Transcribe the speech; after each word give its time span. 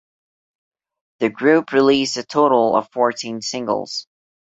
The 1.19 1.29
group 1.29 1.73
released 1.73 2.17
a 2.17 2.23
total 2.23 2.75
of 2.75 2.89
fourteen 2.89 3.43
singles. 3.43 4.07